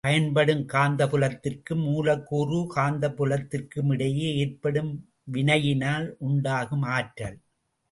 [0.03, 4.91] பயன்படும் காந்தப்புலத்திற்கும் மூலக்கூறு காந்தப் புலத்திற்கும் இடையே ஏற்படும்
[5.33, 7.39] வினையினால் உண்டாகும் ஆற்றல்.